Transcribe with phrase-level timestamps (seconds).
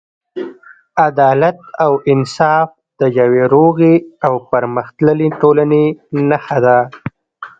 [1.05, 2.69] عدالت او انصاف
[2.99, 5.85] د یوې روغې او پرمختللې ټولنې
[6.29, 6.79] نښه ده.